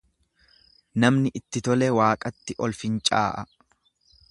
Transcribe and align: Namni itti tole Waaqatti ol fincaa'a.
Namni 1.03 1.31
itti 1.41 1.61
tole 1.67 1.91
Waaqatti 1.99 2.59
ol 2.69 2.77
fincaa'a. 2.81 3.47